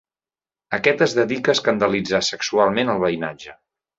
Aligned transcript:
Aquest 0.77 1.03
es 1.05 1.13
dedica 1.19 1.51
a 1.51 1.55
escandalitzar 1.59 2.23
sexualment 2.31 2.93
el 2.95 3.03
veïnatge. 3.07 3.57